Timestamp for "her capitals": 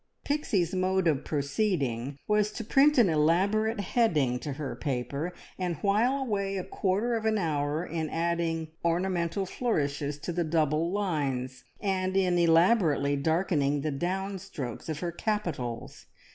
15.01-16.07